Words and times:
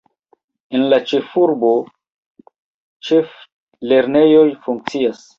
En 0.77 0.85
la 0.91 0.97
ĉefurbo 1.09 1.69
ĉeflernejo 3.09 4.41
funkcias. 4.65 5.21